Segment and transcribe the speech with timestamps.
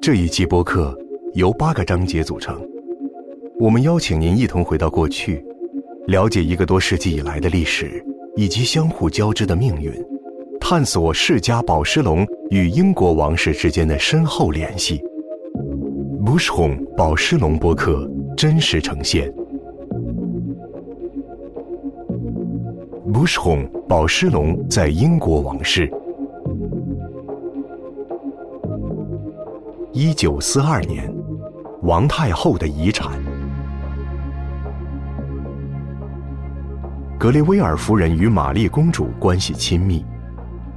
[0.00, 0.98] 这一期播客
[1.34, 2.60] 由八个章节组成，
[3.58, 5.44] 我们邀请您一同回到过去，
[6.06, 8.04] 了解一个多世纪以来的历史
[8.36, 9.92] 以及相互交织的命运，
[10.60, 15.00] 探索世家宝石龙与英国王室之间的深厚联系。
[16.24, 19.32] Bushong 宝石龙播客真实呈现。
[23.12, 25.88] Bushong 宝石龙在英国王室。
[29.94, 31.14] 一九四二年，
[31.82, 33.12] 王太后的遗产。
[37.18, 40.02] 格雷威尔夫人与玛丽公主关系亲密，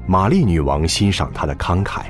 [0.05, 2.01] 玛丽女王欣赏她的慷慨。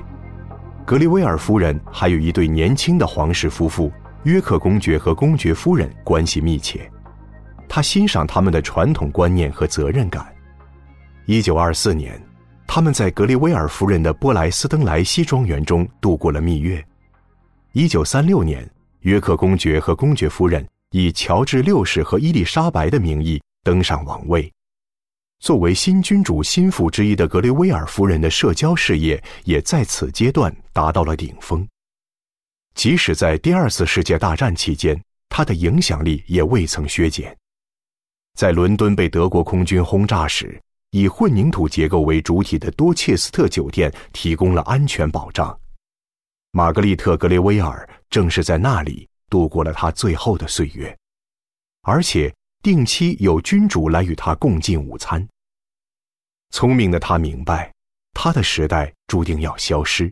[0.84, 3.92] 格雷威尔夫人还有一对年轻的皇室夫妇
[4.24, 6.90] 约克公爵和公爵夫人关系密切，
[7.70, 10.26] 她欣赏他们的传统观念和责任感。
[11.28, 12.20] 一九二四年，
[12.66, 16.84] 他们在格雷威尔夫人的波莱斯登莱西庄园中度过了蜜月。
[17.78, 18.66] 一九三六年，
[19.02, 24.50] 约克公爵和公爵夫人以乔治六世和伊丽莎白的名义登上王位。
[25.42, 31.68] 作为新君主心腹之一的格雷威尔夫人的社交事业也在此阶段达到了顶峰。
[32.76, 37.36] 即使在第二次世界大战期间，她的影响力也未曾削减。
[38.36, 40.58] 在伦敦被德国空军轰炸时，
[40.92, 45.60] 以混凝土结构为主体的多切斯特酒店提供了安全保障。
[46.58, 50.98] 玛格丽特·格雷威尔正是在那里度过了她最后的岁月，
[51.82, 55.28] 而且定期有君主来与她共进午餐。
[56.52, 57.74] 聪明的他明白，
[58.14, 60.10] 他的时代注定要消失。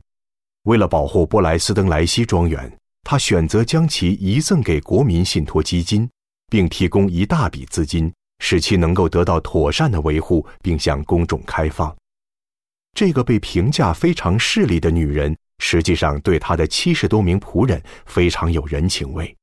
[0.64, 2.70] 为了保护波莱斯登莱西庄园，
[3.04, 6.10] 他选择将其遗赠给国民信托基金，
[6.48, 11.96] 并提供一大笔资金，使其能够得到妥善的维护，并向公众开放。
[12.94, 15.34] 这个被评价非常势利的女人。
[15.60, 19.36] 实际上，对他的七十多名仆人非常有人情味，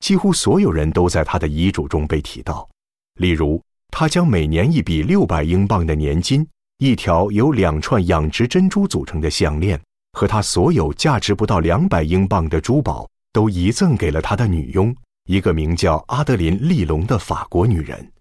[0.00, 2.68] 几乎所有人都在他的遗嘱中被提到。
[3.14, 6.46] 例如，他将每年一笔六百英镑的年金、
[6.78, 9.80] 一条由两串养殖珍珠组成的项链
[10.12, 14.94] 和他所有价值不到两百英镑的珠宝都遗赠给了他的女佣，
[15.28, 18.12] 一个名叫阿德林·利隆的法国女人。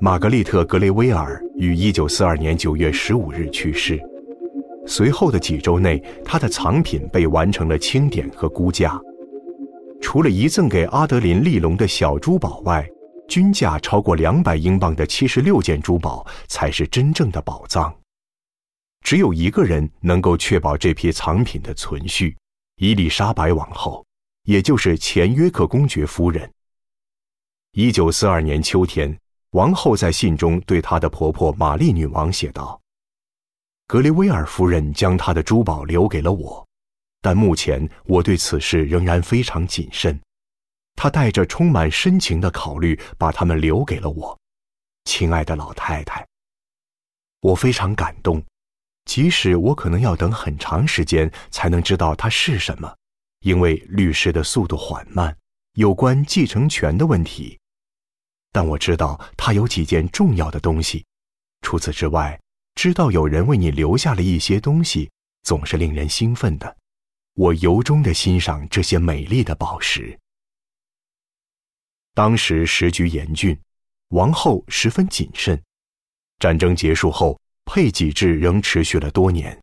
[0.00, 3.98] 玛格丽特·格雷威尔于一九四二年九月十五日去世。
[4.86, 9.00] 随后的几周内，他的藏品被完成了清点和估价。
[10.00, 12.86] 除了遗赠给阿德林·利隆的小珠宝外，
[13.28, 17.94] 均价超过两百英镑的七十六件珠宝才是真正的宝藏。
[19.02, 22.36] 只有一个人能够确保这批藏品的存续：
[22.76, 24.04] 伊丽莎白王后，
[24.42, 26.50] 也就是前约克公爵夫人。
[27.72, 29.16] 一九四二年秋天，
[29.52, 32.81] 王后在信中对她的婆婆玛丽女王写道。
[33.92, 36.66] 格雷威尔夫人将她的珠宝留给了我，
[37.20, 40.18] 但目前我对此事仍然非常谨慎。
[40.96, 44.40] 她带着充满深情的考虑，把它们留给了我，
[45.04, 46.26] 亲爱的老太太。
[47.42, 48.42] 我非常感动，
[49.04, 52.96] 即使我可能要等很长时间才能知道它是什么，
[53.40, 55.36] 因为律师的速度缓慢，
[55.74, 57.60] 有关继承权的问题。
[58.52, 61.04] 但我知道它有几件重要的东西，
[61.60, 62.40] 除此之外。
[62.74, 65.10] 知道有人为你留下了一些东西，
[65.42, 66.76] 总是令人兴奋的。
[67.34, 70.18] 我由衷的欣赏这些美丽的宝石。
[72.14, 73.58] 当时时局严峻，
[74.08, 75.58] 王后十分谨慎。
[76.38, 79.58] 战争结束后，配给制仍持续了多年。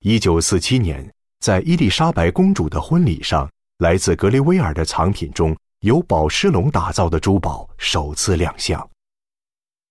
[0.00, 1.08] 一九四七年，
[1.38, 3.48] 在伊丽莎白公主的婚礼上，
[3.78, 8.89] 来自格雷威尔的藏品中由宝石龙打造的珠宝首次亮相。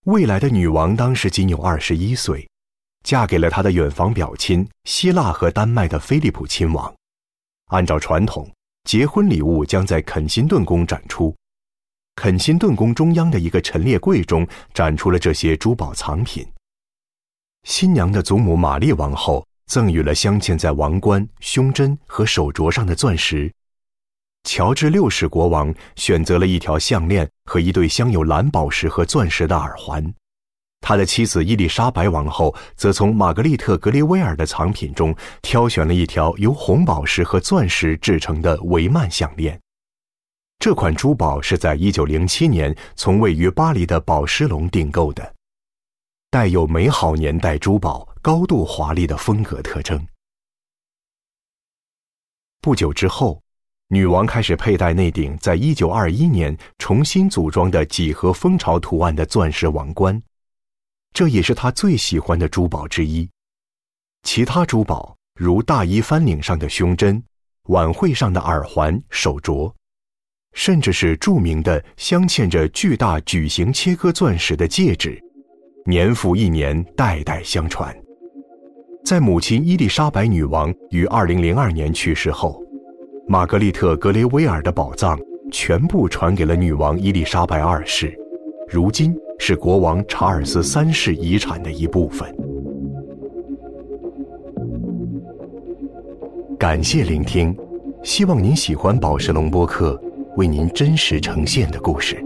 [0.06, 2.48] 未来的女王当时仅有二十一岁，
[3.04, 6.94] 嫁给了她的远房表亲希腊和丹麦的菲利普亲王。
[7.68, 8.50] 按照传统，
[8.86, 11.36] 结婚礼物将在肯辛顿宫展出。
[12.16, 16.48] 肯辛顿宫中央的一个陈列柜中展出了这些珠宝藏品。
[17.64, 23.52] 新娘的祖母玛丽王后赠予了镶嵌在王冠、胸针和手镯上的钻石。
[24.52, 30.12] 乔治六世国王选择了一条项链和一对镶有蓝宝石和钻石的耳环，
[30.82, 39.62] 他的妻子伊丽莎白王后则从玛格丽特·格雷威尔的藏品中挑选了一条由红宝石和钻石制成的维曼项链。
[40.58, 45.32] 这款珠宝是在1907年从位于巴黎的宝石龙订购的，
[46.32, 50.04] 带有美好年代珠宝高度华丽的风格特征。
[52.62, 53.40] 不久之后。
[53.92, 60.22] 女王开始佩戴那顶在一九二一年重新组装的几何蜂巢图案的钻石王冠，
[61.12, 63.28] 这也是她最喜欢的珠宝之一。
[64.22, 67.24] 其他珠宝如大衣翻领上的胸针、
[67.70, 69.74] 晚会上的耳环、手镯，
[70.54, 75.20] 甚至是著名的镶嵌着巨大矩形切割钻石的戒指，
[75.88, 77.96] 年复一年，代代相传。
[79.04, 82.64] 在母亲伊丽莎白女王于2002年去世后，
[83.32, 85.16] 玛格丽特·格雷威尔的宝藏
[85.52, 88.12] 全部传给了女王伊丽莎白二世，
[88.68, 92.28] 如今是国王查尔斯三世遗产的一部分。
[96.58, 97.56] 感谢聆听，
[98.02, 100.02] 希望您喜欢宝石龙播客
[100.36, 102.20] 为您真实呈现的故事。